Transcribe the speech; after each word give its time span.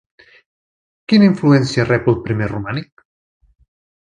Quina 1.13 1.27
influència 1.31 1.85
rep 1.91 2.09
el 2.15 2.19
primer 2.29 2.49
romànic? 2.53 3.05